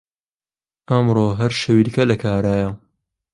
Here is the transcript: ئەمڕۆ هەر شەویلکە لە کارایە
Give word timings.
ئەمڕۆ 0.89 1.27
هەر 1.39 1.51
شەویلکە 1.61 2.03
لە 2.11 2.15
کارایە 2.23 2.69